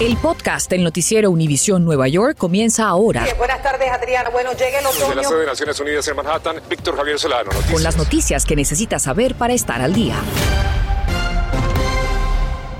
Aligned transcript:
El 0.00 0.16
podcast 0.16 0.68
del 0.68 0.82
noticiero 0.82 1.30
Univisión 1.30 1.84
Nueva 1.84 2.08
York 2.08 2.36
comienza 2.36 2.88
ahora. 2.88 3.24
buenas 3.38 3.62
tardes, 3.62 3.88
Adriana. 3.90 4.30
Bueno, 4.30 4.50
llega 4.52 4.80
el 4.80 4.86
otoño. 4.86 5.06
Desde 5.06 5.14
la 5.14 5.24
sede 5.24 5.40
de 5.40 5.46
Naciones 5.46 5.80
Unidas 5.80 6.08
en 6.08 6.16
Manhattan, 6.16 6.56
Víctor 6.68 6.96
Javier 6.96 7.18
Solano. 7.18 7.44
Noticias. 7.44 7.72
Con 7.72 7.82
las 7.82 7.96
noticias 7.96 8.44
que 8.44 8.56
necesitas 8.56 9.02
saber 9.02 9.34
para 9.36 9.54
estar 9.54 9.80
al 9.80 9.92
día. 9.92 10.16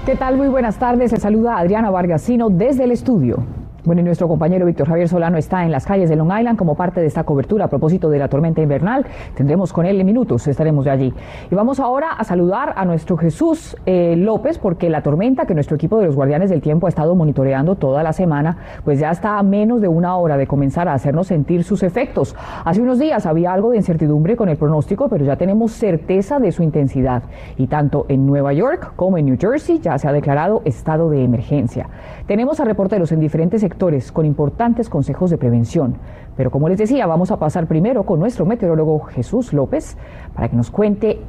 ¿Qué 0.04 0.16
tal? 0.16 0.36
Muy 0.36 0.48
buenas 0.48 0.78
tardes. 0.80 1.10
Se 1.10 1.18
saluda 1.18 1.58
Adriana 1.58 1.90
Vargasino 1.90 2.48
desde 2.50 2.84
el 2.84 2.90
estudio. 2.90 3.46
Bueno, 3.84 4.00
y 4.00 4.04
nuestro 4.04 4.28
compañero 4.28 4.64
Víctor 4.64 4.86
Javier 4.86 5.08
Solano 5.08 5.38
está 5.38 5.64
en 5.64 5.72
las 5.72 5.84
calles 5.84 6.08
de 6.08 6.14
Long 6.14 6.30
Island 6.38 6.56
como 6.56 6.76
parte 6.76 7.00
de 7.00 7.08
esta 7.08 7.24
cobertura 7.24 7.64
a 7.64 7.68
propósito 7.68 8.10
de 8.10 8.20
la 8.20 8.28
tormenta 8.28 8.62
invernal. 8.62 9.04
Tendremos 9.34 9.72
con 9.72 9.86
él 9.86 10.00
en 10.00 10.06
minutos, 10.06 10.46
estaremos 10.46 10.84
de 10.84 10.92
allí. 10.92 11.14
Y 11.50 11.54
vamos 11.56 11.80
ahora 11.80 12.12
a 12.12 12.22
saludar 12.22 12.74
a 12.76 12.84
nuestro 12.84 13.16
Jesús 13.16 13.76
eh, 13.84 14.14
López, 14.16 14.60
porque 14.60 14.88
la 14.88 15.02
tormenta 15.02 15.46
que 15.46 15.54
nuestro 15.54 15.74
equipo 15.74 15.98
de 15.98 16.06
los 16.06 16.14
Guardianes 16.14 16.48
del 16.50 16.60
Tiempo 16.60 16.86
ha 16.86 16.90
estado 16.90 17.16
monitoreando 17.16 17.74
toda 17.74 18.04
la 18.04 18.12
semana, 18.12 18.56
pues 18.84 19.00
ya 19.00 19.10
está 19.10 19.36
a 19.36 19.42
menos 19.42 19.80
de 19.80 19.88
una 19.88 20.14
hora 20.14 20.36
de 20.36 20.46
comenzar 20.46 20.86
a 20.86 20.92
hacernos 20.92 21.26
sentir 21.26 21.64
sus 21.64 21.82
efectos. 21.82 22.36
Hace 22.64 22.82
unos 22.82 23.00
días 23.00 23.26
había 23.26 23.52
algo 23.52 23.70
de 23.70 23.78
incertidumbre 23.78 24.36
con 24.36 24.48
el 24.48 24.58
pronóstico, 24.58 25.08
pero 25.08 25.24
ya 25.24 25.34
tenemos 25.34 25.72
certeza 25.72 26.38
de 26.38 26.52
su 26.52 26.62
intensidad. 26.62 27.24
Y 27.56 27.66
tanto 27.66 28.06
en 28.08 28.26
Nueva 28.26 28.52
York 28.52 28.92
como 28.94 29.18
en 29.18 29.24
New 29.24 29.36
Jersey 29.40 29.80
ya 29.80 29.98
se 29.98 30.06
ha 30.06 30.12
declarado 30.12 30.62
estado 30.64 31.10
de 31.10 31.24
emergencia. 31.24 31.88
Tenemos 32.28 32.60
a 32.60 32.64
reporteros 32.64 33.10
en 33.10 33.18
diferentes 33.18 33.64
con 34.12 34.26
importantes 34.26 34.88
consejos 34.88 35.30
de 35.30 35.38
prevención. 35.38 35.96
Pero 36.36 36.50
como 36.50 36.68
les 36.68 36.78
decía, 36.78 37.06
vamos 37.06 37.30
a 37.30 37.38
pasar 37.38 37.66
primero 37.66 38.04
con 38.04 38.18
nuestro 38.18 38.46
meteorólogo 38.46 39.00
Jesús 39.00 39.52
López 39.52 39.96
para 40.34 40.48
que 40.48 40.56
nos 40.56 40.70
cuente, 40.70 41.20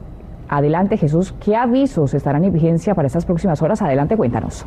adelante 0.48 0.98
Jesús, 0.98 1.34
qué 1.44 1.56
avisos 1.56 2.14
estarán 2.14 2.44
en 2.44 2.54
vigencia 2.54 2.96
para 2.96 3.08
estas 3.08 3.26
próximas 3.26 3.62
horas. 3.62 3.82
Adelante, 3.82 4.16
cuéntanos. 4.16 4.66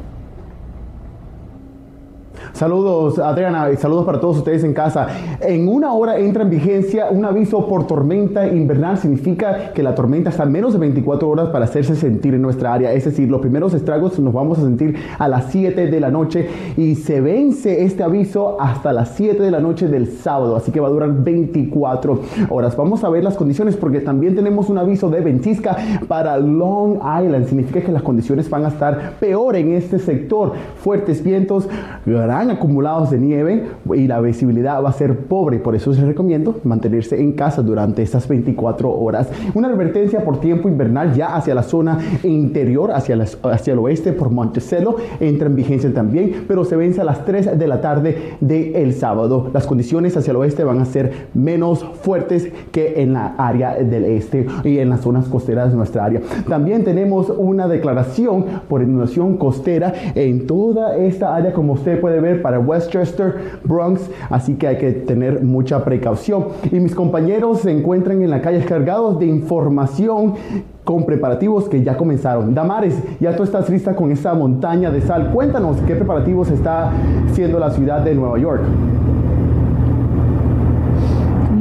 Saludos 2.56 3.18
Adriana 3.18 3.70
y 3.70 3.76
saludos 3.76 4.06
para 4.06 4.18
todos 4.18 4.38
ustedes 4.38 4.64
en 4.64 4.72
casa. 4.72 5.08
En 5.42 5.68
una 5.68 5.92
hora 5.92 6.18
entra 6.18 6.42
en 6.42 6.48
vigencia 6.48 7.08
un 7.10 7.26
aviso 7.26 7.68
por 7.68 7.86
tormenta 7.86 8.46
invernal. 8.46 8.96
Significa 8.96 9.74
que 9.74 9.82
la 9.82 9.94
tormenta 9.94 10.30
está 10.30 10.44
a 10.44 10.46
menos 10.46 10.72
de 10.72 10.78
24 10.78 11.28
horas 11.28 11.48
para 11.50 11.66
hacerse 11.66 11.94
sentir 11.94 12.32
en 12.32 12.40
nuestra 12.40 12.72
área. 12.72 12.94
Es 12.94 13.04
decir, 13.04 13.28
los 13.28 13.42
primeros 13.42 13.74
estragos 13.74 14.18
nos 14.18 14.32
vamos 14.32 14.58
a 14.58 14.62
sentir 14.62 14.96
a 15.18 15.28
las 15.28 15.50
7 15.50 15.88
de 15.88 16.00
la 16.00 16.10
noche 16.10 16.48
y 16.78 16.94
se 16.94 17.20
vence 17.20 17.84
este 17.84 18.02
aviso 18.02 18.58
hasta 18.58 18.90
las 18.94 19.10
7 19.10 19.42
de 19.42 19.50
la 19.50 19.60
noche 19.60 19.86
del 19.86 20.06
sábado. 20.06 20.56
Así 20.56 20.72
que 20.72 20.80
va 20.80 20.88
a 20.88 20.92
durar 20.92 21.12
24 21.12 22.20
horas. 22.48 22.74
Vamos 22.74 23.04
a 23.04 23.10
ver 23.10 23.22
las 23.22 23.36
condiciones 23.36 23.76
porque 23.76 24.00
también 24.00 24.34
tenemos 24.34 24.70
un 24.70 24.78
aviso 24.78 25.10
de 25.10 25.20
ventisca 25.20 25.76
para 26.08 26.38
Long 26.38 26.94
Island. 26.94 27.48
Significa 27.48 27.82
que 27.82 27.92
las 27.92 28.02
condiciones 28.02 28.48
van 28.48 28.64
a 28.64 28.68
estar 28.68 29.12
peor 29.20 29.56
en 29.56 29.74
este 29.74 29.98
sector. 29.98 30.54
Fuertes 30.78 31.22
vientos, 31.22 31.68
gran 32.06 32.45
acumulados 32.50 33.10
de 33.10 33.18
nieve 33.18 33.64
y 33.94 34.06
la 34.06 34.20
visibilidad 34.20 34.82
va 34.82 34.90
a 34.90 34.92
ser 34.92 35.18
pobre. 35.20 35.58
Por 35.58 35.74
eso 35.74 35.90
les 35.90 36.00
recomiendo 36.00 36.60
mantenerse 36.64 37.20
en 37.20 37.32
casa 37.32 37.62
durante 37.62 38.02
estas 38.02 38.28
24 38.28 38.90
horas. 38.90 39.28
Una 39.54 39.68
advertencia 39.68 40.24
por 40.24 40.40
tiempo 40.40 40.68
invernal 40.68 41.14
ya 41.14 41.36
hacia 41.36 41.54
la 41.54 41.62
zona 41.62 41.98
interior, 42.22 42.92
hacia, 42.92 43.16
hacia 43.16 43.72
el 43.72 43.78
oeste 43.78 44.12
por 44.12 44.30
Monticello, 44.30 44.96
entra 45.20 45.48
en 45.48 45.56
vigencia 45.56 45.92
también, 45.92 46.44
pero 46.48 46.64
se 46.64 46.76
vence 46.76 47.00
a 47.00 47.04
las 47.04 47.24
3 47.24 47.58
de 47.58 47.66
la 47.66 47.80
tarde 47.80 48.36
del 48.40 48.92
sábado. 48.94 49.50
Las 49.52 49.66
condiciones 49.66 50.16
hacia 50.16 50.30
el 50.30 50.36
oeste 50.36 50.64
van 50.64 50.80
a 50.80 50.84
ser 50.84 51.28
menos 51.34 51.84
fuertes 52.02 52.50
que 52.72 53.02
en 53.02 53.12
la 53.12 53.34
área 53.38 53.74
del 53.74 54.04
este 54.04 54.46
y 54.64 54.78
en 54.78 54.90
las 54.90 55.00
zonas 55.00 55.28
costeras 55.28 55.70
de 55.70 55.76
nuestra 55.76 56.04
área. 56.04 56.20
También 56.48 56.84
tenemos 56.84 57.30
una 57.30 57.68
declaración 57.68 58.44
por 58.68 58.82
inundación 58.82 59.36
costera 59.36 59.92
en 60.14 60.46
toda 60.46 60.96
esta 60.96 61.34
área, 61.34 61.52
como 61.52 61.74
usted 61.74 62.00
puede 62.00 62.20
ver 62.20 62.35
para 62.36 62.58
Westchester, 62.58 63.60
Bronx, 63.64 64.10
así 64.30 64.54
que 64.54 64.68
hay 64.68 64.78
que 64.78 64.92
tener 64.92 65.42
mucha 65.42 65.84
precaución. 65.84 66.48
Y 66.70 66.80
mis 66.80 66.94
compañeros 66.94 67.60
se 67.60 67.70
encuentran 67.70 68.22
en 68.22 68.30
la 68.30 68.40
calle 68.40 68.64
cargados 68.64 69.18
de 69.18 69.26
información 69.26 70.34
con 70.84 71.04
preparativos 71.04 71.68
que 71.68 71.82
ya 71.82 71.96
comenzaron. 71.96 72.54
Damares, 72.54 72.94
ya 73.20 73.34
tú 73.34 73.42
estás 73.42 73.68
lista 73.68 73.96
con 73.96 74.10
esa 74.12 74.34
montaña 74.34 74.90
de 74.90 75.00
sal. 75.00 75.32
Cuéntanos 75.32 75.76
qué 75.86 75.96
preparativos 75.96 76.50
está 76.50 76.92
haciendo 77.28 77.58
la 77.58 77.70
ciudad 77.70 78.00
de 78.02 78.14
Nueva 78.14 78.38
York. 78.38 78.62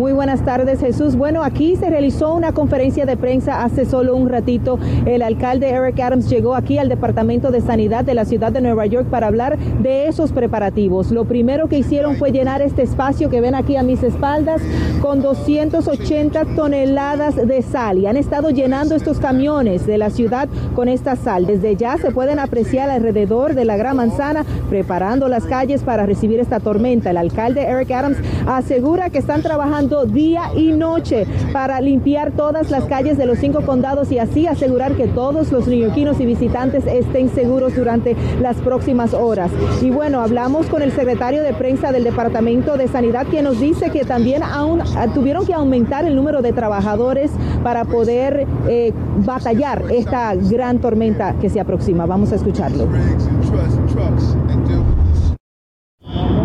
Muy 0.06 0.14
buenas 0.14 0.46
tardes, 0.46 0.82
Jesús. 0.82 1.16
Bueno, 1.16 1.44
aquí 1.44 1.78
se 1.78 1.90
realizó 1.90 2.36
una 2.36 2.52
conferencia 2.52 3.08
de 3.08 3.18
prensa 3.18 3.64
hace 3.64 3.86
solo 3.86 4.16
un 4.16 4.30
ratito. 4.30 4.78
El 5.08 5.24
alcalde 5.24 5.68
Eric 5.68 6.00
Adams 6.00 6.30
llegó 6.30 6.54
aquí 6.54 6.78
al 6.78 6.90
Departamento 6.90 7.50
de 7.50 7.60
Sanidad 7.60 8.06
de 8.06 8.14
la 8.14 8.24
ciudad 8.24 8.52
de 8.52 8.62
Nueva 8.62 8.86
York 8.86 9.08
para 9.10 9.26
hablar 9.26 9.58
de 9.58 10.08
esos 10.08 10.32
preparativos. 10.32 11.10
Lo 11.10 11.26
primero 11.26 11.68
que 11.70 11.80
hicieron 11.80 12.18
fue 12.18 12.32
llenar 12.32 12.62
este 12.62 12.84
espacio 12.84 13.32
que 13.32 13.42
ven 13.42 13.56
aquí 13.56 13.78
a 13.78 13.82
mis 13.82 14.04
espaldas 14.04 14.62
con 15.02 15.24
280 15.24 16.54
toneladas 16.56 17.36
de 17.36 17.64
sal 17.64 17.98
y 17.98 18.06
han 18.06 18.18
estado 18.18 18.52
llenando 18.52 18.94
estos 18.94 19.18
camiones 19.18 19.88
de 19.88 19.98
la 19.98 20.12
ciudad 20.12 20.48
con 20.76 20.88
esta 20.88 21.16
sal. 21.16 21.48
Desde 21.48 21.78
ya 21.78 21.98
se 21.98 22.12
pueden 22.12 22.38
apreciar 22.38 22.92
alrededor 22.92 23.56
de 23.56 23.66
la 23.66 23.76
Gran 23.76 23.98
Manzana 23.98 24.46
preparando 24.70 25.28
las 25.30 25.46
calles 25.46 25.82
para 25.82 26.06
recibir 26.06 26.40
esta 26.40 26.60
tormenta. 26.60 27.10
El 27.10 27.18
alcalde 27.18 27.64
Eric 27.64 27.90
Adams 27.90 28.18
asegura 28.46 29.10
que 29.10 29.18
están 29.18 29.42
trabajando 29.42 29.95
día 30.04 30.52
y 30.54 30.74
noche 30.74 31.26
para 31.54 31.80
limpiar 31.80 32.32
todas 32.32 32.70
las 32.70 32.84
calles 32.86 33.18
de 33.18 33.26
los 33.26 33.38
cinco 33.38 33.62
condados 33.62 34.12
y 34.12 34.20
así 34.20 34.48
asegurar 34.48 34.96
que 34.96 35.08
todos 35.08 35.52
los 35.54 35.68
neoyorquinos 35.68 36.20
y 36.20 36.26
visitantes 36.26 36.86
estén 36.86 37.30
seguros 37.30 37.74
durante 37.76 38.18
las 38.42 38.58
próximas 38.58 39.14
horas. 39.14 39.52
Y 39.82 39.92
bueno, 39.92 40.20
hablamos 40.20 40.66
con 40.68 40.82
el 40.82 40.92
secretario 40.92 41.42
de 41.42 41.54
prensa 41.54 41.94
del 41.94 42.04
Departamento 42.04 42.76
de 42.76 42.90
Sanidad 42.90 43.28
quien 43.30 43.46
nos 43.46 43.60
dice 43.60 43.90
que 43.92 44.04
también 44.04 44.44
aún 44.44 44.82
ah, 44.82 45.08
tuvieron 45.14 45.46
que 45.46 45.54
aumentar 45.54 46.06
el 46.06 46.16
número 46.16 46.42
de 46.42 46.52
trabajadores 46.52 47.32
para 47.64 47.86
poder 47.86 48.46
eh, 48.68 48.92
batallar 49.26 49.84
esta 49.92 50.36
gran 50.36 50.80
tormenta 50.80 51.36
que 51.40 51.50
se 51.50 51.60
aproxima. 51.60 52.06
Vamos 52.06 52.32
a 52.32 52.36
escucharlo. 52.36 52.88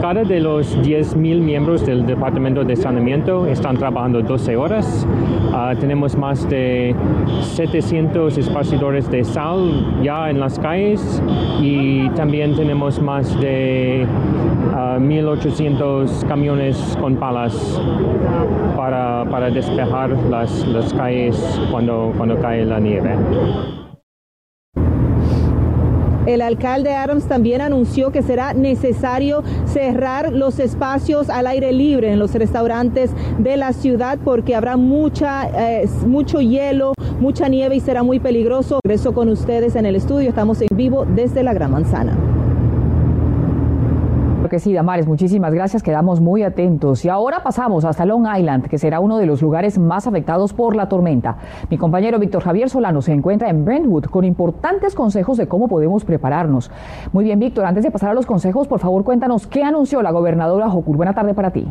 Cada 0.00 0.24
de 0.24 0.40
los 0.40 0.78
10.000 0.78 1.40
miembros 1.40 1.84
del 1.84 2.06
Departamento 2.06 2.64
de 2.64 2.74
Saneamiento 2.74 3.46
están 3.46 3.76
trabajando 3.76 4.22
12 4.22 4.56
horas. 4.56 5.06
Uh, 5.52 5.78
tenemos 5.78 6.16
más 6.16 6.48
de 6.48 6.94
700 7.42 8.38
esparcidores 8.38 9.10
de 9.10 9.24
sal 9.24 10.00
ya 10.02 10.30
en 10.30 10.40
las 10.40 10.58
calles 10.58 11.22
y 11.60 12.08
también 12.10 12.56
tenemos 12.56 13.00
más 13.02 13.38
de 13.40 14.06
uh, 14.72 15.00
1.800 15.00 16.26
camiones 16.26 16.96
con 16.98 17.16
palas 17.16 17.78
para, 18.76 19.26
para 19.30 19.50
despejar 19.50 20.10
las, 20.30 20.66
las 20.68 20.94
calles 20.94 21.60
cuando, 21.70 22.14
cuando 22.16 22.38
cae 22.40 22.64
la 22.64 22.80
nieve. 22.80 23.16
El 26.34 26.42
alcalde 26.42 26.94
Adams 26.94 27.24
también 27.24 27.60
anunció 27.60 28.12
que 28.12 28.22
será 28.22 28.54
necesario 28.54 29.42
cerrar 29.66 30.32
los 30.32 30.60
espacios 30.60 31.28
al 31.28 31.48
aire 31.48 31.72
libre 31.72 32.12
en 32.12 32.20
los 32.20 32.32
restaurantes 32.34 33.10
de 33.38 33.56
la 33.56 33.72
ciudad 33.72 34.16
porque 34.24 34.54
habrá 34.54 34.76
mucha, 34.76 35.48
eh, 35.48 35.88
mucho 36.06 36.40
hielo, 36.40 36.92
mucha 37.18 37.48
nieve 37.48 37.74
y 37.74 37.80
será 37.80 38.04
muy 38.04 38.20
peligroso. 38.20 38.78
Regreso 38.84 39.12
con 39.12 39.28
ustedes 39.28 39.74
en 39.74 39.86
el 39.86 39.96
estudio. 39.96 40.28
Estamos 40.28 40.60
en 40.60 40.68
vivo 40.70 41.04
desde 41.04 41.42
la 41.42 41.52
Gran 41.52 41.72
Manzana 41.72 42.39
que 44.50 44.58
sí, 44.58 44.74
Damares, 44.74 45.06
muchísimas 45.06 45.54
gracias, 45.54 45.82
quedamos 45.82 46.20
muy 46.20 46.42
atentos. 46.42 47.02
Y 47.06 47.08
ahora 47.08 47.42
pasamos 47.42 47.86
hasta 47.86 48.04
Long 48.04 48.26
Island, 48.36 48.66
que 48.66 48.76
será 48.76 49.00
uno 49.00 49.16
de 49.16 49.24
los 49.24 49.40
lugares 49.40 49.78
más 49.78 50.06
afectados 50.06 50.52
por 50.52 50.76
la 50.76 50.90
tormenta. 50.90 51.38
Mi 51.70 51.78
compañero 51.78 52.18
Víctor 52.18 52.42
Javier 52.42 52.68
Solano 52.68 53.00
se 53.00 53.12
encuentra 53.12 53.48
en 53.48 53.64
Brentwood 53.64 54.04
con 54.06 54.24
importantes 54.24 54.94
consejos 54.94 55.38
de 55.38 55.48
cómo 55.48 55.68
podemos 55.68 56.04
prepararnos. 56.04 56.70
Muy 57.12 57.24
bien, 57.24 57.38
Víctor, 57.38 57.64
antes 57.64 57.84
de 57.84 57.90
pasar 57.90 58.10
a 58.10 58.14
los 58.14 58.26
consejos, 58.26 58.68
por 58.68 58.80
favor 58.80 59.04
cuéntanos 59.04 59.46
qué 59.46 59.62
anunció 59.62 60.02
la 60.02 60.10
gobernadora 60.10 60.68
Jocur. 60.68 60.96
Buena 60.96 61.14
tarde 61.14 61.32
para 61.32 61.52
ti. 61.52 61.66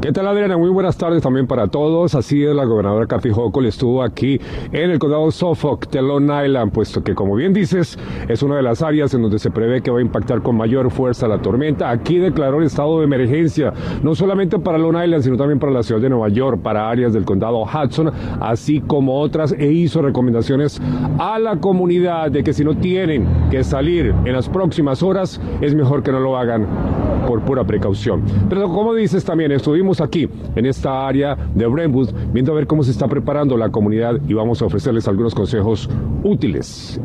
¿Qué 0.00 0.12
tal 0.12 0.26
Adriana? 0.28 0.56
Muy 0.56 0.70
buenas 0.70 0.96
tardes 0.96 1.22
también 1.22 1.46
para 1.46 1.68
todos. 1.68 2.14
Así 2.14 2.42
es, 2.42 2.54
la 2.54 2.64
gobernadora 2.64 3.06
Kathy 3.06 3.28
Hochul 3.28 3.66
estuvo 3.66 4.02
aquí 4.02 4.40
en 4.72 4.90
el 4.90 4.98
condado 4.98 5.30
Suffolk 5.30 5.90
de 5.90 6.00
Long 6.00 6.24
Island, 6.24 6.72
puesto 6.72 7.04
que 7.04 7.14
como 7.14 7.34
bien 7.34 7.52
dices, 7.52 7.98
es 8.26 8.42
una 8.42 8.56
de 8.56 8.62
las 8.62 8.80
áreas 8.80 9.12
en 9.12 9.20
donde 9.20 9.38
se 9.38 9.50
prevé 9.50 9.82
que 9.82 9.90
va 9.90 9.98
a 9.98 10.00
impactar 10.00 10.40
con 10.40 10.56
mayor 10.56 10.90
fuerza 10.90 11.28
la 11.28 11.42
tormenta. 11.42 11.90
Aquí 11.90 12.16
declaró 12.16 12.60
el 12.60 12.64
estado 12.64 13.00
de 13.00 13.04
emergencia, 13.04 13.74
no 14.02 14.14
solamente 14.14 14.58
para 14.58 14.78
Long 14.78 14.96
Island, 15.04 15.22
sino 15.22 15.36
también 15.36 15.58
para 15.58 15.70
la 15.70 15.82
ciudad 15.82 16.00
de 16.00 16.08
Nueva 16.08 16.30
York, 16.30 16.62
para 16.62 16.88
áreas 16.88 17.12
del 17.12 17.26
condado 17.26 17.62
Hudson, 17.62 18.10
así 18.40 18.80
como 18.80 19.20
otras, 19.20 19.52
e 19.52 19.70
hizo 19.70 20.00
recomendaciones 20.00 20.80
a 21.18 21.38
la 21.38 21.60
comunidad 21.60 22.30
de 22.30 22.42
que 22.42 22.54
si 22.54 22.64
no 22.64 22.74
tienen 22.74 23.26
que 23.50 23.62
salir 23.64 24.14
en 24.24 24.32
las 24.32 24.48
próximas 24.48 25.02
horas, 25.02 25.38
es 25.60 25.74
mejor 25.74 26.02
que 26.02 26.10
no 26.10 26.20
lo 26.20 26.38
hagan 26.38 26.99
por 27.30 27.42
pura 27.42 27.62
precaución. 27.62 28.24
Pero 28.48 28.68
como 28.68 28.92
dices 28.92 29.24
también, 29.24 29.52
estuvimos 29.52 30.00
aquí 30.00 30.28
en 30.56 30.66
esta 30.66 31.06
área 31.06 31.36
de 31.54 31.64
Brentwood 31.64 32.10
viendo 32.32 32.50
a 32.50 32.56
ver 32.56 32.66
cómo 32.66 32.82
se 32.82 32.90
está 32.90 33.06
preparando 33.06 33.56
la 33.56 33.68
comunidad 33.68 34.16
y 34.26 34.34
vamos 34.34 34.60
a 34.62 34.64
ofrecerles 34.64 35.06
algunos 35.06 35.32
consejos 35.32 35.88
útiles. 36.24 37.00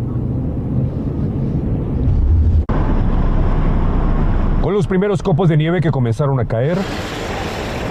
Con 4.63 4.73
los 4.73 4.87
primeros 4.87 5.21
copos 5.21 5.47
de 5.47 5.57
nieve 5.57 5.79
que 5.79 5.91
comenzaron 5.91 6.39
a 6.39 6.45
caer, 6.45 6.79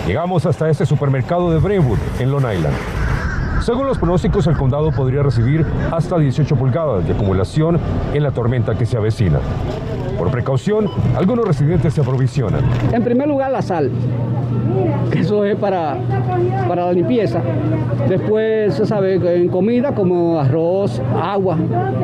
llegamos 0.04 0.44
hasta 0.44 0.68
este 0.68 0.86
supermercado 0.86 1.52
de 1.52 1.60
Brentwood 1.60 1.98
en 2.18 2.32
Long 2.32 2.52
Island. 2.52 2.93
Según 3.64 3.86
los 3.86 3.96
pronósticos, 3.96 4.46
el 4.46 4.58
condado 4.58 4.90
podría 4.92 5.22
recibir 5.22 5.64
hasta 5.90 6.18
18 6.18 6.54
pulgadas 6.54 7.06
de 7.06 7.14
acumulación 7.14 7.80
en 8.12 8.22
la 8.22 8.30
tormenta 8.30 8.74
que 8.74 8.84
se 8.84 8.98
avecina. 8.98 9.38
Por 10.18 10.30
precaución, 10.30 10.86
algunos 11.16 11.46
residentes 11.46 11.94
se 11.94 12.02
aprovisionan. 12.02 12.60
En 12.92 13.02
primer 13.02 13.26
lugar, 13.26 13.50
la 13.52 13.62
sal, 13.62 13.90
que 15.10 15.20
eso 15.20 15.46
es 15.46 15.56
para, 15.56 15.96
para 16.68 16.84
la 16.84 16.92
limpieza. 16.92 17.40
Después, 18.06 18.74
se 18.74 18.84
sabe, 18.84 19.14
en 19.40 19.48
comida 19.48 19.94
como 19.94 20.38
arroz, 20.38 21.00
agua. 21.18 21.56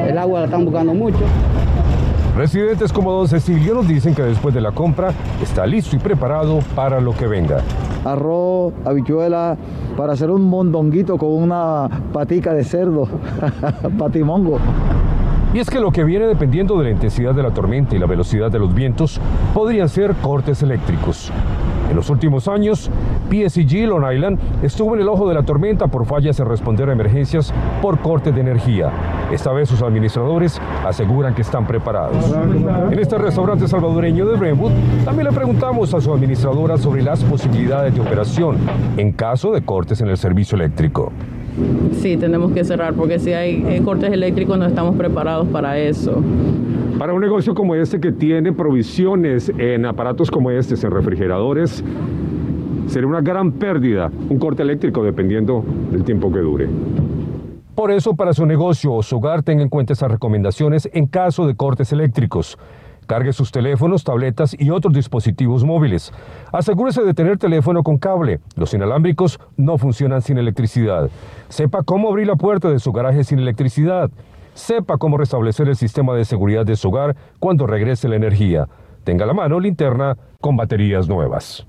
El 0.09 0.17
agua 0.17 0.39
la 0.41 0.45
están 0.47 0.65
buscando 0.65 0.95
mucho. 0.95 1.27
Residentes 2.41 2.91
como 2.91 3.13
don 3.13 3.29
Cecilio 3.29 3.75
nos 3.75 3.87
dicen 3.87 4.15
que 4.15 4.23
después 4.23 4.55
de 4.55 4.63
la 4.63 4.73
compra 4.73 5.13
está 5.43 5.67
listo 5.67 5.95
y 5.95 5.99
preparado 5.99 6.61
para 6.75 6.99
lo 6.99 7.15
que 7.15 7.27
venga. 7.27 7.61
Arroz, 8.03 8.73
habichuela, 8.87 9.59
para 9.95 10.15
hacer 10.15 10.31
un 10.31 10.49
mondonguito 10.49 11.19
con 11.19 11.35
una 11.35 11.87
patica 12.15 12.55
de 12.55 12.65
cerdo, 12.65 13.07
patimongo. 13.99 14.59
Y 15.53 15.59
es 15.59 15.69
que 15.69 15.81
lo 15.81 15.93
que 15.93 16.03
viene 16.03 16.29
dependiendo 16.29 16.79
de 16.79 16.85
la 16.85 16.91
intensidad 16.93 17.35
de 17.35 17.43
la 17.43 17.51
tormenta 17.51 17.95
y 17.95 17.99
la 17.99 18.07
velocidad 18.07 18.51
de 18.51 18.59
los 18.59 18.73
vientos 18.73 19.21
podrían 19.53 19.91
ser 19.91 20.15
cortes 20.15 20.63
eléctricos. 20.63 21.31
En 21.91 21.97
los 21.97 22.09
últimos 22.09 22.47
años, 22.47 22.89
PSG 23.29 23.87
Long 23.89 24.13
Island 24.13 24.39
estuvo 24.63 24.95
en 24.95 25.01
el 25.01 25.09
ojo 25.09 25.29
de 25.29 25.35
la 25.35 25.43
tormenta 25.43 25.89
por 25.89 26.07
fallas 26.07 26.39
en 26.39 26.47
responder 26.47 26.89
a 26.89 26.93
emergencias 26.93 27.53
por 27.83 27.99
corte 27.99 28.31
de 28.31 28.41
energía. 28.41 28.93
Esta 29.33 29.53
vez 29.53 29.69
sus 29.69 29.83
administradores 29.83 30.61
aseguran 30.87 31.35
que 31.35 31.43
están 31.43 31.67
preparados. 31.67 32.33
En 32.93 32.99
este 32.99 33.19
restaurante 33.19 33.67
salvadoreño 33.67 34.25
de 34.27 34.37
Brentwood 34.37 34.73
también 35.05 35.29
le 35.29 35.35
preguntamos 35.35 35.93
a 35.93 36.01
su 36.01 36.13
administradora 36.13 36.79
sobre 36.79 37.03
las 37.03 37.25
posibilidades 37.25 37.93
de 37.93 38.01
operación 38.01 38.57
en 38.97 39.11
caso 39.11 39.51
de 39.51 39.63
cortes 39.63 40.01
en 40.01 40.09
el 40.09 40.17
servicio 40.17 40.55
eléctrico. 40.55 41.11
Sí, 42.01 42.17
tenemos 42.17 42.53
que 42.53 42.63
cerrar 42.63 42.95
porque 42.95 43.19
si 43.19 43.33
hay 43.33 43.65
eh, 43.69 43.83
cortes 43.85 44.13
eléctricos 44.13 44.57
no 44.57 44.65
estamos 44.65 44.95
preparados 44.95 45.49
para 45.49 45.77
eso. 45.77 46.23
Para 47.01 47.15
un 47.15 47.23
negocio 47.23 47.55
como 47.55 47.75
este 47.75 47.99
que 47.99 48.13
tiene 48.13 48.53
provisiones 48.53 49.51
en 49.57 49.87
aparatos 49.87 50.31
como 50.31 50.51
este, 50.51 50.75
en 50.75 50.93
refrigeradores, 50.93 51.83
sería 52.89 53.09
una 53.09 53.23
gran 53.23 53.53
pérdida 53.53 54.11
un 54.29 54.39
corte 54.39 54.63
eléctrico 54.63 55.03
dependiendo 55.03 55.65
del 55.91 56.05
tiempo 56.05 56.31
que 56.31 56.41
dure. 56.41 56.69
Por 57.75 57.91
eso, 57.91 58.15
para 58.15 58.35
su 58.35 58.45
negocio 58.45 58.93
o 58.93 59.03
su 59.03 59.17
hogar, 59.17 59.43
tenga 59.43 59.63
en 59.63 59.71
cuenta 59.71 59.95
esas 59.95 60.11
recomendaciones 60.11 60.91
en 60.93 61.07
caso 61.07 61.47
de 61.47 61.57
cortes 61.57 61.91
eléctricos. 61.95 62.59
Cargue 63.07 63.33
sus 63.33 63.51
teléfonos, 63.51 64.05
tabletas 64.05 64.55
y 64.59 64.69
otros 64.69 64.93
dispositivos 64.93 65.65
móviles. 65.65 66.13
Asegúrese 66.53 67.03
de 67.03 67.15
tener 67.15 67.39
teléfono 67.39 67.83
con 67.83 67.97
cable. 67.97 68.41
Los 68.57 68.75
inalámbricos 68.75 69.41
no 69.57 69.79
funcionan 69.79 70.21
sin 70.21 70.37
electricidad. 70.37 71.09
Sepa 71.49 71.83
cómo 71.83 72.11
abrir 72.11 72.27
la 72.27 72.37
puerta 72.37 72.69
de 72.69 72.79
su 72.79 72.93
garaje 72.93 73.25
sin 73.25 73.39
electricidad. 73.39 74.11
Sepa 74.61 74.99
cómo 74.99 75.17
restablecer 75.17 75.69
el 75.69 75.75
sistema 75.75 76.15
de 76.15 76.27
seguridad 76.27 76.67
de 76.67 76.77
su 76.77 76.91
hogar 76.91 77.17
cuando 77.39 77.67
regrese 77.67 78.09
la 78.09 78.17
energía. 78.17 78.69
Tenga 79.05 79.25
la 79.25 79.33
mano 79.33 79.59
linterna 79.59 80.19
con 80.39 80.55
baterías 80.55 81.09
nuevas. 81.09 81.67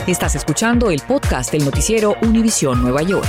Estás 0.07 0.35
escuchando 0.35 0.89
el 0.89 0.99
podcast 1.07 1.51
del 1.51 1.63
noticiero 1.63 2.15
Univisión 2.23 2.81
Nueva 2.81 3.03
York. 3.03 3.27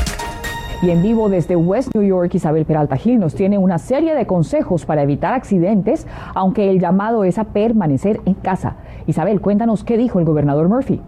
Y 0.81 0.89
en 0.89 1.03
vivo 1.03 1.29
desde 1.29 1.55
West 1.55 1.95
New 1.95 2.03
York, 2.03 2.35
Isabel 2.35 2.65
Peralta 2.65 2.97
Gil 2.97 3.21
nos 3.21 3.35
tiene 3.35 3.59
una 3.59 3.79
serie 3.79 4.15
de 4.15 4.27
consejos 4.27 4.87
para 4.87 5.03
evitar 5.03 5.35
accidentes, 5.35 6.07
aunque 6.35 6.71
el 6.71 6.81
llamado 6.81 7.25
es 7.25 7.39
a 7.39 7.45
permanecer 7.45 8.23
en 8.25 8.33
casa. 8.33 8.77
Isabel, 9.07 9.43
cuéntanos 9.43 9.85
qué 9.85 9.99
dijo 9.99 10.19
el 10.19 10.25
gobernador 10.25 10.71
Murphy. 10.71 11.03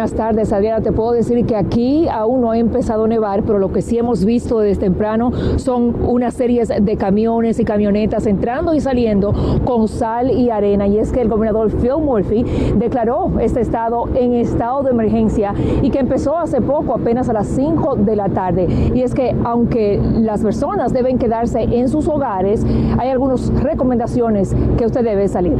Buenas 0.00 0.16
tardes, 0.16 0.50
Adriana. 0.50 0.80
Te 0.82 0.92
puedo 0.92 1.12
decir 1.12 1.44
que 1.44 1.56
aquí 1.56 2.08
aún 2.08 2.40
no 2.40 2.52
ha 2.52 2.56
empezado 2.56 3.04
a 3.04 3.08
nevar, 3.08 3.42
pero 3.42 3.58
lo 3.58 3.70
que 3.70 3.82
sí 3.82 3.98
hemos 3.98 4.24
visto 4.24 4.60
desde 4.60 4.80
temprano 4.80 5.30
son 5.56 5.94
unas 6.08 6.32
series 6.32 6.68
de 6.68 6.96
camiones 6.96 7.60
y 7.60 7.66
camionetas 7.66 8.24
entrando 8.24 8.72
y 8.72 8.80
saliendo 8.80 9.34
con 9.66 9.88
sal 9.88 10.30
y 10.30 10.48
arena. 10.48 10.86
Y 10.86 10.96
es 10.96 11.12
que 11.12 11.20
el 11.20 11.28
gobernador 11.28 11.70
Phil 11.70 11.98
Murphy 12.02 12.46
declaró 12.78 13.30
este 13.42 13.60
estado 13.60 14.08
en 14.14 14.32
estado 14.32 14.84
de 14.84 14.90
emergencia 14.92 15.52
y 15.82 15.90
que 15.90 15.98
empezó 15.98 16.38
hace 16.38 16.62
poco, 16.62 16.94
apenas 16.94 17.28
a 17.28 17.34
las 17.34 17.48
5 17.48 17.96
de 17.96 18.16
la 18.16 18.30
tarde. 18.30 18.68
Y 18.94 19.02
es 19.02 19.12
que 19.12 19.36
aunque 19.44 20.00
las 20.14 20.40
personas 20.40 20.94
deben 20.94 21.18
quedarse 21.18 21.60
en 21.60 21.90
sus 21.90 22.08
hogares, 22.08 22.64
hay 22.96 23.10
algunas 23.10 23.52
recomendaciones 23.62 24.56
que 24.78 24.86
usted 24.86 25.04
debe 25.04 25.28
salir. 25.28 25.58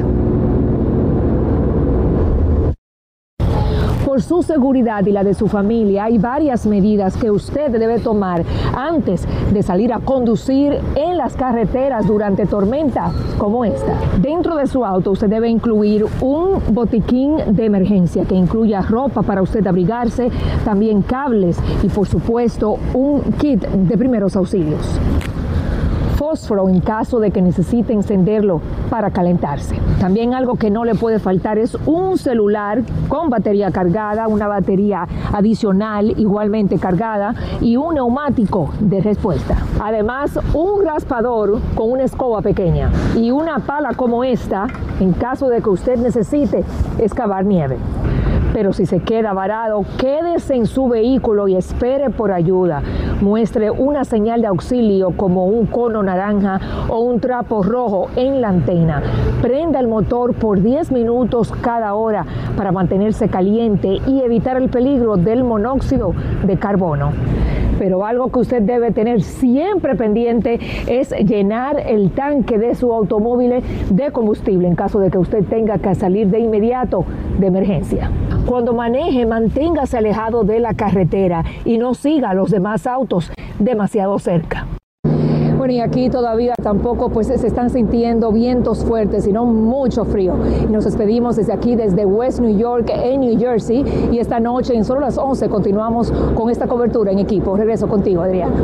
Su 4.22 4.42
seguridad 4.42 5.04
y 5.06 5.12
la 5.12 5.24
de 5.24 5.34
su 5.34 5.48
familia, 5.48 6.04
hay 6.04 6.18
varias 6.18 6.66
medidas 6.66 7.16
que 7.16 7.30
usted 7.30 7.70
debe 7.70 7.98
tomar 7.98 8.44
antes 8.74 9.26
de 9.52 9.62
salir 9.62 9.92
a 9.92 10.00
conducir 10.00 10.78
en 10.94 11.16
las 11.16 11.34
carreteras 11.34 12.06
durante 12.06 12.46
tormenta 12.46 13.12
como 13.38 13.64
esta. 13.64 13.94
Dentro 14.20 14.56
de 14.56 14.66
su 14.66 14.84
auto 14.84 15.10
usted 15.12 15.28
debe 15.28 15.48
incluir 15.48 16.06
un 16.20 16.60
botiquín 16.72 17.36
de 17.48 17.64
emergencia 17.64 18.24
que 18.24 18.34
incluya 18.34 18.80
ropa 18.82 19.22
para 19.22 19.42
usted 19.42 19.66
abrigarse, 19.66 20.30
también 20.64 21.02
cables 21.02 21.58
y 21.82 21.88
por 21.88 22.06
supuesto 22.06 22.78
un 22.94 23.20
kit 23.38 23.60
de 23.66 23.98
primeros 23.98 24.36
auxilios 24.36 25.00
fósforo 26.30 26.68
en 26.68 26.78
caso 26.78 27.18
de 27.18 27.32
que 27.32 27.42
necesite 27.42 27.92
encenderlo 27.92 28.60
para 28.88 29.10
calentarse. 29.10 29.74
También 29.98 30.32
algo 30.32 30.54
que 30.54 30.70
no 30.70 30.84
le 30.84 30.94
puede 30.94 31.18
faltar 31.18 31.58
es 31.58 31.74
un 31.86 32.18
celular 32.18 32.82
con 33.08 33.30
batería 33.30 33.72
cargada, 33.72 34.28
una 34.28 34.46
batería 34.46 35.08
adicional 35.32 36.14
igualmente 36.20 36.78
cargada 36.78 37.34
y 37.60 37.76
un 37.76 37.94
neumático 37.94 38.72
de 38.78 39.00
respuesta. 39.00 39.56
Además, 39.82 40.38
un 40.54 40.84
raspador 40.84 41.58
con 41.74 41.90
una 41.90 42.04
escoba 42.04 42.42
pequeña 42.42 42.92
y 43.16 43.32
una 43.32 43.58
pala 43.58 43.94
como 43.94 44.22
esta 44.22 44.68
en 45.00 45.12
caso 45.14 45.48
de 45.48 45.60
que 45.60 45.70
usted 45.70 45.96
necesite 45.96 46.62
excavar 46.98 47.44
nieve. 47.44 47.76
Pero 48.52 48.72
si 48.72 48.86
se 48.86 49.00
queda 49.00 49.32
varado, 49.32 49.84
quédese 49.98 50.54
en 50.54 50.66
su 50.66 50.88
vehículo 50.88 51.48
y 51.48 51.56
espere 51.56 52.10
por 52.10 52.32
ayuda. 52.32 52.82
Muestre 53.20 53.70
una 53.70 54.04
señal 54.04 54.40
de 54.40 54.48
auxilio 54.48 55.12
como 55.16 55.46
un 55.46 55.66
cono 55.66 56.02
naranja 56.02 56.60
o 56.88 57.00
un 57.00 57.20
trapo 57.20 57.62
rojo 57.62 58.08
en 58.16 58.40
la 58.40 58.48
antena. 58.48 59.02
Prenda 59.42 59.78
el 59.80 59.88
motor 59.88 60.34
por 60.34 60.60
10 60.60 60.92
minutos 60.92 61.52
cada 61.60 61.94
hora 61.94 62.26
para 62.56 62.72
mantenerse 62.72 63.28
caliente 63.28 63.98
y 64.06 64.22
evitar 64.22 64.56
el 64.56 64.68
peligro 64.68 65.16
del 65.16 65.44
monóxido 65.44 66.14
de 66.44 66.56
carbono 66.56 67.12
pero 67.80 68.04
algo 68.04 68.30
que 68.30 68.40
usted 68.40 68.60
debe 68.60 68.92
tener 68.92 69.22
siempre 69.22 69.96
pendiente 69.96 70.60
es 70.86 71.12
llenar 71.12 71.80
el 71.80 72.10
tanque 72.10 72.58
de 72.58 72.74
su 72.74 72.92
automóvil 72.92 73.54
de 73.88 74.12
combustible 74.12 74.68
en 74.68 74.74
caso 74.74 75.00
de 75.00 75.10
que 75.10 75.16
usted 75.16 75.44
tenga 75.44 75.78
que 75.78 75.94
salir 75.94 76.28
de 76.28 76.40
inmediato 76.40 77.06
de 77.38 77.46
emergencia. 77.46 78.10
Cuando 78.50 78.72
maneje, 78.72 79.26
manténgase 79.26 79.96
alejado 79.96 80.42
de 80.42 80.58
la 80.58 80.74
carretera 80.74 81.44
y 81.64 81.78
no 81.78 81.94
siga 81.94 82.30
a 82.30 82.34
los 82.34 82.50
demás 82.50 82.84
autos 82.84 83.30
demasiado 83.60 84.18
cerca. 84.18 84.66
Bueno, 85.56 85.72
y 85.72 85.78
aquí 85.78 86.10
todavía 86.10 86.54
tampoco 86.60 87.10
pues 87.10 87.28
se 87.28 87.46
están 87.46 87.70
sintiendo 87.70 88.32
vientos 88.32 88.84
fuertes, 88.84 89.22
sino 89.22 89.44
mucho 89.44 90.04
frío. 90.04 90.34
Y 90.64 90.72
nos 90.72 90.84
despedimos 90.84 91.36
desde 91.36 91.52
aquí, 91.52 91.76
desde 91.76 92.04
West 92.04 92.40
New 92.40 92.58
York, 92.58 92.90
en 92.92 93.20
New 93.20 93.38
Jersey. 93.38 93.84
Y 94.10 94.18
esta 94.18 94.40
noche, 94.40 94.74
en 94.74 94.84
solo 94.84 94.98
las 94.98 95.16
11, 95.16 95.48
continuamos 95.48 96.10
con 96.34 96.50
esta 96.50 96.66
cobertura 96.66 97.12
en 97.12 97.20
equipo. 97.20 97.56
Regreso 97.56 97.86
contigo, 97.86 98.22
Adriana. 98.22 98.56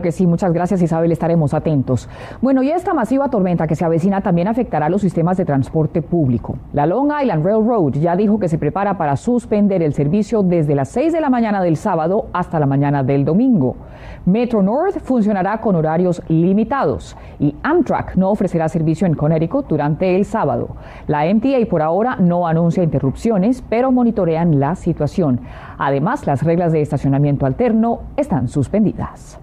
Que 0.00 0.12
sí, 0.12 0.26
muchas 0.26 0.52
gracias 0.52 0.82
Isabel, 0.82 1.12
estaremos 1.12 1.54
atentos. 1.54 2.08
Bueno, 2.40 2.62
y 2.62 2.70
esta 2.70 2.94
masiva 2.94 3.28
tormenta 3.28 3.66
que 3.66 3.74
se 3.74 3.84
avecina 3.84 4.20
también 4.20 4.48
afectará 4.48 4.88
los 4.88 5.02
sistemas 5.02 5.36
de 5.36 5.44
transporte 5.44 6.02
público. 6.02 6.56
La 6.72 6.86
Long 6.86 7.10
Island 7.20 7.44
Railroad 7.44 7.92
ya 7.94 8.16
dijo 8.16 8.38
que 8.38 8.48
se 8.48 8.58
prepara 8.58 8.96
para 8.96 9.16
suspender 9.16 9.82
el 9.82 9.92
servicio 9.92 10.42
desde 10.42 10.74
las 10.74 10.88
6 10.90 11.12
de 11.12 11.20
la 11.20 11.30
mañana 11.30 11.62
del 11.62 11.76
sábado 11.76 12.26
hasta 12.32 12.58
la 12.58 12.66
mañana 12.66 13.02
del 13.02 13.24
domingo. 13.24 13.76
Metro 14.24 14.62
North 14.62 15.00
funcionará 15.00 15.60
con 15.60 15.76
horarios 15.76 16.22
limitados 16.28 17.16
y 17.38 17.54
Amtrak 17.62 18.16
no 18.16 18.30
ofrecerá 18.30 18.68
servicio 18.68 19.06
en 19.06 19.14
Connecticut 19.14 19.66
durante 19.66 20.16
el 20.16 20.24
sábado. 20.24 20.76
La 21.06 21.24
MTA 21.32 21.66
por 21.68 21.82
ahora 21.82 22.16
no 22.16 22.46
anuncia 22.46 22.82
interrupciones, 22.82 23.62
pero 23.68 23.92
monitorean 23.92 24.60
la 24.60 24.74
situación. 24.74 25.40
Además, 25.78 26.26
las 26.26 26.42
reglas 26.42 26.72
de 26.72 26.80
estacionamiento 26.80 27.46
alterno 27.46 28.00
están 28.16 28.48
suspendidas. 28.48 29.40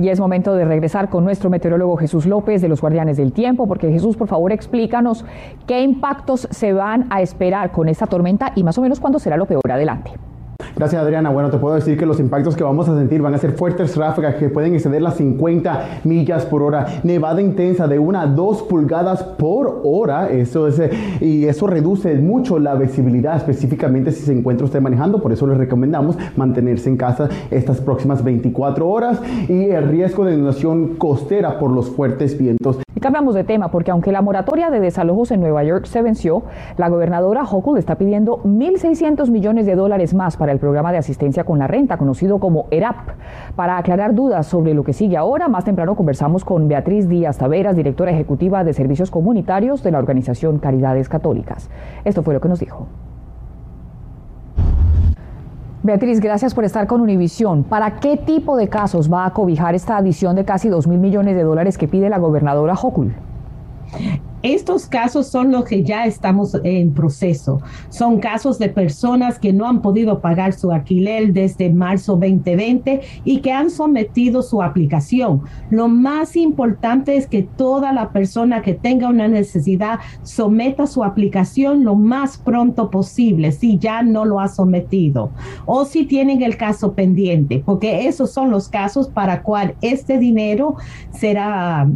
Y 0.00 0.10
es 0.10 0.20
momento 0.20 0.54
de 0.54 0.64
regresar 0.64 1.10
con 1.10 1.24
nuestro 1.24 1.50
meteorólogo 1.50 1.96
Jesús 1.96 2.24
López 2.24 2.62
de 2.62 2.68
los 2.68 2.80
Guardianes 2.80 3.16
del 3.16 3.32
Tiempo, 3.32 3.66
porque 3.66 3.90
Jesús, 3.90 4.16
por 4.16 4.28
favor, 4.28 4.52
explícanos 4.52 5.24
qué 5.66 5.82
impactos 5.82 6.46
se 6.52 6.72
van 6.72 7.06
a 7.10 7.20
esperar 7.20 7.72
con 7.72 7.88
esta 7.88 8.06
tormenta 8.06 8.52
y 8.54 8.62
más 8.62 8.78
o 8.78 8.82
menos 8.82 9.00
cuándo 9.00 9.18
será 9.18 9.36
lo 9.36 9.46
peor 9.46 9.68
adelante. 9.68 10.12
Gracias 10.78 11.02
Adriana. 11.02 11.30
Bueno, 11.30 11.50
te 11.50 11.58
puedo 11.58 11.74
decir 11.74 11.98
que 11.98 12.06
los 12.06 12.20
impactos 12.20 12.54
que 12.54 12.62
vamos 12.62 12.88
a 12.88 12.96
sentir 12.96 13.20
van 13.20 13.34
a 13.34 13.38
ser 13.38 13.50
fuertes 13.50 13.96
ráfagas 13.96 14.36
que 14.36 14.48
pueden 14.48 14.74
exceder 14.74 15.02
las 15.02 15.16
50 15.16 16.02
millas 16.04 16.44
por 16.44 16.62
hora. 16.62 16.86
Nevada 17.02 17.42
intensa 17.42 17.88
de 17.88 17.98
1 17.98 18.20
a 18.20 18.26
2 18.28 18.62
pulgadas 18.62 19.24
por 19.24 19.80
hora. 19.82 20.30
Eso 20.30 20.68
es, 20.68 20.78
eh, 20.78 20.90
y 21.20 21.46
eso 21.46 21.66
reduce 21.66 22.14
mucho 22.14 22.60
la 22.60 22.76
visibilidad, 22.76 23.38
específicamente 23.38 24.12
si 24.12 24.24
se 24.24 24.32
encuentra 24.32 24.66
usted 24.66 24.80
manejando. 24.80 25.20
Por 25.20 25.32
eso 25.32 25.48
les 25.48 25.58
recomendamos 25.58 26.16
mantenerse 26.36 26.88
en 26.88 26.96
casa 26.96 27.28
estas 27.50 27.80
próximas 27.80 28.22
24 28.22 28.88
horas 28.88 29.20
y 29.48 29.70
el 29.70 29.88
riesgo 29.88 30.24
de 30.24 30.34
inundación 30.34 30.94
costera 30.94 31.58
por 31.58 31.72
los 31.72 31.90
fuertes 31.90 32.38
vientos. 32.38 32.78
Y 32.94 33.00
cambiamos 33.00 33.36
de 33.36 33.44
tema 33.44 33.70
porque 33.70 33.92
aunque 33.92 34.10
la 34.10 34.22
moratoria 34.22 34.70
de 34.70 34.80
desalojos 34.80 35.30
en 35.30 35.40
Nueva 35.40 35.62
York 35.62 35.86
se 35.86 36.02
venció, 36.02 36.42
la 36.76 36.88
gobernadora 36.88 37.44
Hochul 37.44 37.78
está 37.78 37.96
pidiendo 37.96 38.42
1.600 38.42 39.30
millones 39.30 39.66
de 39.66 39.76
dólares 39.76 40.14
más 40.14 40.36
para 40.36 40.47
el 40.52 40.58
programa 40.58 40.92
de 40.92 40.98
asistencia 40.98 41.44
con 41.44 41.58
la 41.58 41.66
renta, 41.66 41.96
conocido 41.96 42.38
como 42.38 42.66
ERAP. 42.70 42.96
Para 43.56 43.78
aclarar 43.78 44.14
dudas 44.14 44.46
sobre 44.46 44.74
lo 44.74 44.84
que 44.84 44.92
sigue 44.92 45.16
ahora, 45.16 45.48
más 45.48 45.64
temprano 45.64 45.96
conversamos 45.96 46.44
con 46.44 46.68
Beatriz 46.68 47.08
Díaz 47.08 47.38
Taveras, 47.38 47.76
directora 47.76 48.10
ejecutiva 48.10 48.64
de 48.64 48.72
Servicios 48.72 49.10
Comunitarios 49.10 49.82
de 49.82 49.90
la 49.90 49.98
organización 49.98 50.58
Caridades 50.58 51.08
Católicas. 51.08 51.70
Esto 52.04 52.22
fue 52.22 52.34
lo 52.34 52.40
que 52.40 52.48
nos 52.48 52.60
dijo. 52.60 52.86
Beatriz, 55.82 56.20
gracias 56.20 56.54
por 56.54 56.64
estar 56.64 56.86
con 56.86 57.00
Univisión. 57.00 57.64
¿Para 57.64 58.00
qué 58.00 58.16
tipo 58.16 58.56
de 58.56 58.68
casos 58.68 59.10
va 59.10 59.24
a 59.24 59.32
cobijar 59.32 59.74
esta 59.74 59.96
adición 59.96 60.36
de 60.36 60.44
casi 60.44 60.68
2 60.68 60.86
mil 60.86 60.98
millones 60.98 61.36
de 61.36 61.44
dólares 61.44 61.78
que 61.78 61.88
pide 61.88 62.10
la 62.10 62.18
gobernadora 62.18 62.74
Hochul? 62.74 63.14
Estos 64.42 64.86
casos 64.86 65.26
son 65.26 65.50
los 65.50 65.64
que 65.64 65.82
ya 65.82 66.06
estamos 66.06 66.56
en 66.62 66.94
proceso. 66.94 67.60
Son 67.88 68.20
casos 68.20 68.56
de 68.60 68.68
personas 68.68 69.36
que 69.36 69.52
no 69.52 69.66
han 69.66 69.82
podido 69.82 70.20
pagar 70.20 70.52
su 70.52 70.70
alquiler 70.70 71.32
desde 71.32 71.70
marzo 71.70 72.12
2020 72.12 73.00
y 73.24 73.40
que 73.40 73.50
han 73.50 73.68
sometido 73.68 74.42
su 74.42 74.62
aplicación. 74.62 75.42
Lo 75.70 75.88
más 75.88 76.36
importante 76.36 77.16
es 77.16 77.26
que 77.26 77.42
toda 77.42 77.92
la 77.92 78.12
persona 78.12 78.62
que 78.62 78.74
tenga 78.74 79.08
una 79.08 79.26
necesidad 79.26 79.98
someta 80.22 80.86
su 80.86 81.02
aplicación 81.02 81.82
lo 81.82 81.96
más 81.96 82.38
pronto 82.38 82.90
posible 82.90 83.50
si 83.50 83.76
ya 83.78 84.02
no 84.02 84.24
lo 84.24 84.38
ha 84.38 84.46
sometido 84.46 85.32
o 85.66 85.84
si 85.84 86.06
tienen 86.06 86.42
el 86.42 86.56
caso 86.56 86.92
pendiente, 86.92 87.62
porque 87.66 88.06
esos 88.06 88.32
son 88.32 88.50
los 88.50 88.68
casos 88.68 89.08
para 89.08 89.42
cual 89.42 89.74
este 89.80 90.18
dinero 90.18 90.76
será 91.10 91.88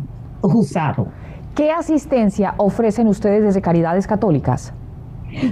usado. 0.43 1.07
¿Qué 1.54 1.71
asistencia 1.71 2.54
ofrecen 2.56 3.09
ustedes 3.09 3.42
desde 3.42 3.61
Caridades 3.61 4.06
Católicas? 4.06 4.73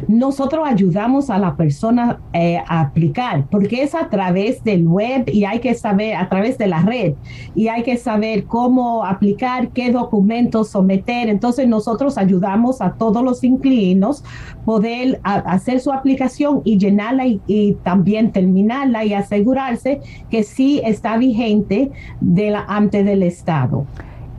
Nosotros 0.08 0.66
ayudamos 0.66 1.28
a 1.28 1.38
la 1.38 1.56
persona 1.56 2.20
eh, 2.32 2.58
a 2.66 2.80
aplicar 2.80 3.46
porque 3.50 3.82
es 3.82 3.94
a 3.94 4.08
través 4.08 4.64
del 4.64 4.86
web 4.86 5.24
y 5.26 5.44
hay 5.44 5.58
que 5.60 5.74
saber 5.74 6.16
a 6.16 6.28
través 6.28 6.56
de 6.56 6.66
la 6.66 6.80
red 6.82 7.14
y 7.54 7.68
hay 7.68 7.82
que 7.82 7.98
saber 7.98 8.44
cómo 8.44 9.04
aplicar, 9.04 9.68
qué 9.70 9.90
documentos 9.90 10.70
someter. 10.70 11.28
Entonces 11.28 11.68
nosotros 11.68 12.16
ayudamos 12.16 12.80
a 12.80 12.94
todos 12.94 13.22
los 13.22 13.44
inquilinos 13.44 14.24
poder 14.64 15.20
hacer 15.22 15.80
su 15.80 15.92
aplicación 15.92 16.62
y 16.64 16.78
llenarla 16.78 17.26
y, 17.26 17.42
y, 17.46 17.74
también 17.82 18.32
terminarla 18.32 19.04
y 19.04 19.12
asegurarse 19.12 20.00
que 20.30 20.44
sí 20.44 20.80
está 20.82 21.18
vigente 21.18 21.90
de 22.20 22.50
la, 22.50 22.64
ante 22.64 23.04
del 23.04 23.22
Estado. 23.22 23.84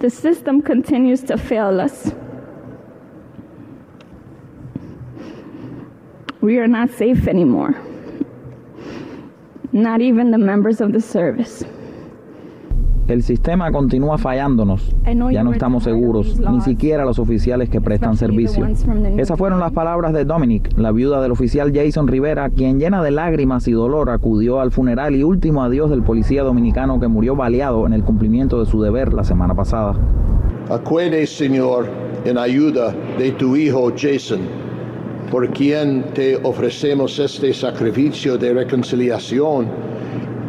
The 0.00 0.08
system 0.08 0.62
continues 0.62 1.22
to 1.24 1.36
fail 1.36 1.78
us. 1.80 2.14
We 6.40 6.58
are 6.58 6.68
not 6.68 6.90
safe 6.90 7.28
anymore. 7.28 7.74
Not 9.72 10.00
even 10.00 10.30
the 10.30 10.38
members 10.38 10.80
of 10.80 10.92
the 10.92 11.00
service. 11.00 11.66
El 13.06 13.22
sistema 13.22 13.70
continúa 13.72 14.18
fallándonos. 14.18 14.94
Ya 15.32 15.42
no 15.42 15.52
estamos 15.52 15.84
seguros, 15.84 16.38
ni 16.38 16.60
siquiera 16.60 17.06
los 17.06 17.18
oficiales 17.18 17.70
que 17.70 17.80
prestan 17.80 18.16
servicio. 18.16 18.66
Esas 19.16 19.38
fueron 19.38 19.60
las 19.60 19.72
palabras 19.72 20.12
de 20.12 20.26
Dominic, 20.26 20.76
la 20.76 20.92
viuda 20.92 21.22
del 21.22 21.32
oficial 21.32 21.72
Jason 21.74 22.06
Rivera, 22.06 22.50
quien 22.50 22.78
llena 22.78 23.02
de 23.02 23.10
lágrimas 23.10 23.66
y 23.66 23.72
dolor 23.72 24.10
acudió 24.10 24.60
al 24.60 24.72
funeral 24.72 25.14
y 25.14 25.22
último 25.22 25.62
adiós 25.62 25.88
del 25.88 26.02
policía 26.02 26.42
dominicano 26.42 27.00
que 27.00 27.08
murió 27.08 27.34
baleado 27.34 27.86
en 27.86 27.94
el 27.94 28.04
cumplimiento 28.04 28.60
de 28.60 28.66
su 28.66 28.82
deber 28.82 29.14
la 29.14 29.24
semana 29.24 29.54
pasada. 29.54 29.94
Acuerde, 30.68 31.26
Señor, 31.26 31.86
en 32.26 32.36
ayuda 32.36 32.94
de 33.18 33.32
tu 33.32 33.56
hijo 33.56 33.90
Jason 33.96 34.40
por 35.30 35.48
quien 35.50 36.04
te 36.14 36.36
ofrecemos 36.36 37.18
este 37.18 37.52
sacrificio 37.52 38.38
de 38.38 38.54
reconciliación 38.54 39.68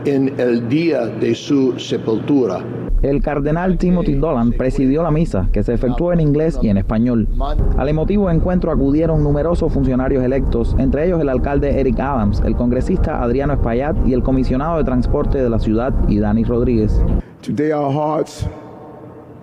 en 0.06 0.40
el 0.40 0.68
día 0.70 1.06
de 1.06 1.36
su 1.36 1.78
sepultura. 1.78 2.64
El 3.02 3.22
cardenal 3.22 3.78
Timothy 3.78 4.16
Dolan 4.16 4.52
presidió 4.52 5.04
la 5.04 5.12
misa, 5.12 5.48
que 5.54 5.64
se 5.64 5.74
efectuó 5.74 6.12
en 6.12 6.20
inglés 6.20 6.60
y 6.62 6.68
en 6.68 6.78
español. 6.78 7.30
Al 7.78 7.88
emotivo 7.88 8.30
encuentro 8.30 8.72
acudieron 8.72 9.24
numerosos 9.24 9.72
funcionarios 9.72 10.22
electos, 10.24 10.76
entre 10.78 11.06
ellos 11.06 11.22
el 11.22 11.30
alcalde 11.30 11.80
Eric 11.80 11.98
Adams, 12.00 12.42
el 12.46 12.56
congresista 12.58 13.24
Adriano 13.24 13.54
Espaillat 13.54 13.96
y 14.06 14.14
el 14.14 14.22
comisionado 14.22 14.78
de 14.78 14.84
transporte 14.84 15.42
de 15.42 15.50
la 15.50 15.60
ciudad, 15.60 15.94
Idani 16.10 16.44
Rodríguez. 16.44 17.02
Today 17.42 17.72
our 17.72 17.94
hearts 17.94 18.46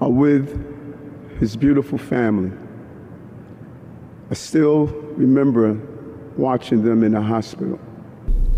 are 0.01 0.11
with 0.11 0.49
his 1.41 1.57
beautiful 1.57 1.99
family. 1.99 2.53
I 4.29 4.35
still 4.35 4.89
remember 5.17 5.77
watching 6.37 6.83
them 6.83 7.05
in 7.05 7.13
the 7.13 7.21
hospital. 7.21 7.79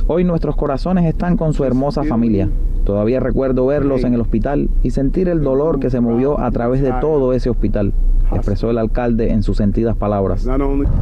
Hoy 0.07 0.25
nuestros 0.25 0.57
corazones 0.57 1.05
están 1.05 1.37
con 1.37 1.53
su 1.53 1.65
hermosa 1.65 2.05
familia. 2.05 2.49
Todavía 2.85 3.21
recuerdo 3.21 3.67
verlos 3.67 4.03
en 4.05 4.15
el 4.15 4.23
hospital 4.23 4.71
y 4.83 4.93
sentir 4.93 5.29
el 5.29 5.43
dolor 5.43 5.79
que 5.79 5.91
se 5.91 6.01
movió 6.01 6.41
a 6.41 6.51
través 6.51 6.81
de 6.81 6.91
todo 7.03 7.35
ese 7.35 7.51
hospital, 7.51 7.93
expresó 8.33 8.71
el 8.71 8.79
alcalde 8.79 9.31
en 9.31 9.43
sus 9.43 9.59
sentidas 9.59 9.95
palabras. 9.95 10.49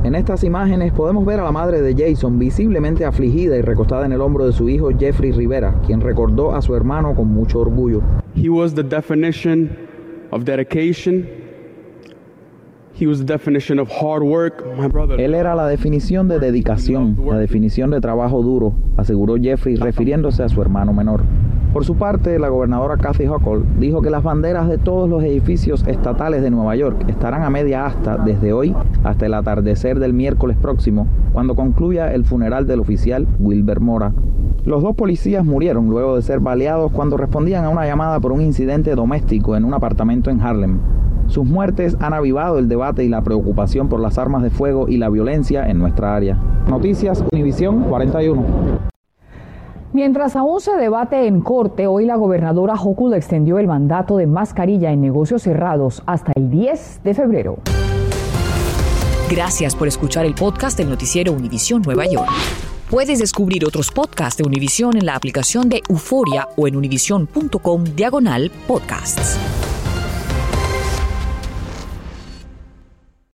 En 0.02 0.16
estas 0.16 0.42
imágenes 0.42 0.92
podemos 0.92 1.24
ver 1.24 1.38
a 1.38 1.44
la 1.44 1.52
madre 1.52 1.80
de 1.82 1.94
Jason 1.94 2.40
visiblemente 2.40 3.04
afligida 3.04 3.56
y 3.56 3.62
recostada 3.62 4.04
en 4.04 4.10
el 4.10 4.20
hombro 4.20 4.46
de 4.46 4.52
su 4.52 4.68
hijo 4.68 4.88
Jeffrey 4.98 5.30
Rivera, 5.30 5.80
quien 5.86 6.00
recordó 6.00 6.56
a 6.56 6.60
su 6.60 6.74
hermano 6.74 7.14
con 7.14 7.28
mucho 7.28 7.60
orgullo. 7.60 8.02
He 8.34 8.48
was 8.48 8.74
the 8.74 8.82
definition 8.82 9.70
of 10.32 10.42
dedication 10.42 11.45
Él 15.18 15.34
era 15.34 15.54
la 15.54 15.66
definición 15.66 16.28
de 16.28 16.38
dedicación, 16.38 17.16
la 17.26 17.38
definición 17.38 17.90
de 17.90 18.00
trabajo 18.00 18.42
duro, 18.42 18.72
aseguró 18.96 19.36
Jeffrey 19.36 19.76
refiriéndose 19.76 20.42
a 20.42 20.48
su 20.48 20.62
hermano 20.62 20.92
menor. 20.92 21.22
Por 21.72 21.84
su 21.84 21.96
parte, 21.96 22.38
la 22.38 22.48
gobernadora 22.48 22.96
Kathy 22.96 23.26
Hochul 23.26 23.66
dijo 23.78 24.00
que 24.00 24.08
las 24.08 24.22
banderas 24.22 24.66
de 24.66 24.78
todos 24.78 25.10
los 25.10 25.22
edificios 25.22 25.86
estatales 25.86 26.40
de 26.40 26.50
Nueva 26.50 26.74
York 26.74 27.04
estarán 27.06 27.42
a 27.42 27.50
media 27.50 27.84
asta 27.84 28.16
desde 28.16 28.54
hoy 28.54 28.74
hasta 29.04 29.26
el 29.26 29.34
atardecer 29.34 29.98
del 29.98 30.14
miércoles 30.14 30.56
próximo, 30.56 31.06
cuando 31.34 31.54
concluya 31.54 32.14
el 32.14 32.24
funeral 32.24 32.66
del 32.66 32.80
oficial 32.80 33.28
Wilber 33.38 33.80
Mora. 33.80 34.14
Los 34.64 34.82
dos 34.82 34.96
policías 34.96 35.44
murieron 35.44 35.90
luego 35.90 36.16
de 36.16 36.22
ser 36.22 36.40
baleados 36.40 36.90
cuando 36.92 37.18
respondían 37.18 37.66
a 37.66 37.68
una 37.68 37.84
llamada 37.84 38.20
por 38.20 38.32
un 38.32 38.40
incidente 38.40 38.94
doméstico 38.94 39.54
en 39.54 39.66
un 39.66 39.74
apartamento 39.74 40.30
en 40.30 40.40
Harlem. 40.40 40.78
Sus 41.28 41.44
muertes 41.44 41.96
han 42.00 42.14
avivado 42.14 42.58
el 42.58 42.68
debate 42.68 43.04
y 43.04 43.08
la 43.08 43.22
preocupación 43.22 43.88
por 43.88 44.00
las 44.00 44.18
armas 44.18 44.42
de 44.42 44.50
fuego 44.50 44.88
y 44.88 44.96
la 44.96 45.08
violencia 45.08 45.68
en 45.68 45.78
nuestra 45.78 46.14
área. 46.14 46.38
Noticias 46.68 47.24
Univisión 47.32 47.84
41. 47.84 48.44
Mientras 49.92 50.36
aún 50.36 50.60
se 50.60 50.76
debate 50.76 51.26
en 51.26 51.40
corte, 51.40 51.86
hoy 51.86 52.04
la 52.04 52.16
gobernadora 52.16 52.74
Hochul 52.74 53.14
extendió 53.14 53.58
el 53.58 53.66
mandato 53.66 54.18
de 54.18 54.26
mascarilla 54.26 54.92
en 54.92 55.00
negocios 55.00 55.42
cerrados 55.42 56.02
hasta 56.06 56.32
el 56.34 56.50
10 56.50 57.00
de 57.02 57.14
febrero. 57.14 57.58
Gracias 59.30 59.74
por 59.74 59.88
escuchar 59.88 60.26
el 60.26 60.34
podcast 60.34 60.78
del 60.78 60.90
noticiero 60.90 61.32
Univisión 61.32 61.82
Nueva 61.82 62.04
York. 62.06 62.30
Puedes 62.90 63.18
descubrir 63.18 63.64
otros 63.64 63.90
podcasts 63.90 64.36
de 64.36 64.46
Univisión 64.46 64.96
en 64.96 65.06
la 65.06 65.16
aplicación 65.16 65.68
de 65.68 65.82
Euforia 65.88 66.46
o 66.56 66.68
en 66.68 66.76
univision.com 66.76 67.84
diagonal 67.96 68.52
podcasts. 68.68 69.36